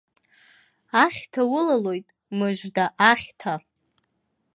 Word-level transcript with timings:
Ахьҭа 1.03 1.41
улалоит, 1.55 2.07
мыжда, 2.37 2.85
ахьҭа! 3.11 3.53